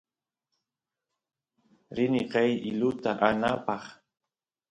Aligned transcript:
rini 1.95 2.21
qeey 2.31 2.51
iluta 2.69 3.11
aanapaq 3.25 3.83